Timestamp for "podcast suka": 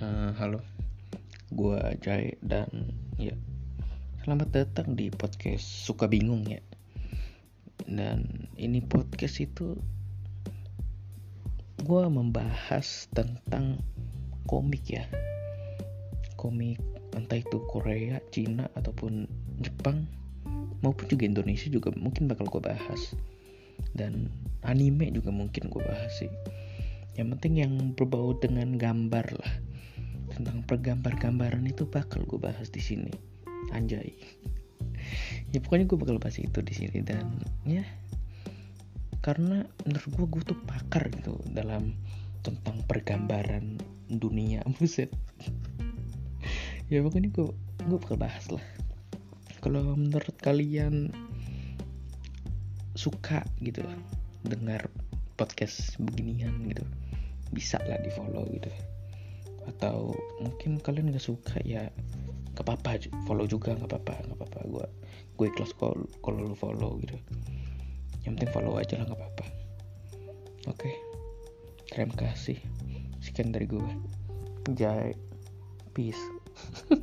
5.12-6.08